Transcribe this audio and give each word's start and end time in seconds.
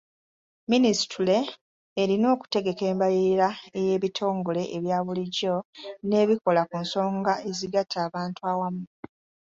Minisitule 0.71 1.37
erina 2.01 2.25
okutegeka 2.35 2.83
embalirira 2.91 3.49
ey'ebitongole 3.79 4.63
ebyabulijjo 4.77 5.55
n'ebikola 6.07 6.61
ku 6.69 6.75
nsonga 6.83 7.33
ezigatta 7.49 7.97
abantu 8.07 8.39
awamu. 8.51 8.83